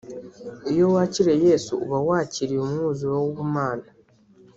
[0.71, 3.87] Iyo wakiriye Yesu uba wakiriye umwuzuro w’ubumana